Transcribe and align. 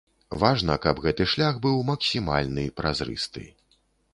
Важна, 0.43 0.77
каб 0.85 1.01
гэты 1.03 1.27
шлях 1.33 1.59
быў 1.65 1.77
максімальны 1.91 2.67
празрысты. 2.81 3.47